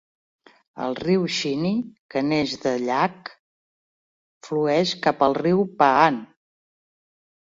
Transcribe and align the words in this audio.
El 0.83 0.95
riu 0.99 1.25
Chini, 1.33 1.73
que 2.15 2.23
neix 2.29 2.55
del 2.63 2.81
llac, 2.87 3.29
flueix 4.47 4.95
cap 5.05 5.21
al 5.27 5.37
riu 5.41 5.63
Pahang. 5.83 6.19